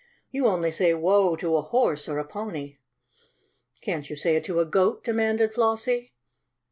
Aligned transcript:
"You 0.31 0.47
only 0.47 0.71
say 0.71 0.95
'whoa' 0.95 1.35
to 1.35 1.57
a 1.57 1.61
horse 1.61 2.09
or 2.09 2.17
a 2.17 2.25
pony." 2.25 2.77
"Can't 3.81 4.09
you 4.09 4.15
say 4.15 4.35
it 4.35 4.43
to 4.45 4.59
a 4.59 4.65
goat?" 4.65 5.03
demanded 5.03 5.53
Flossie. 5.53 6.15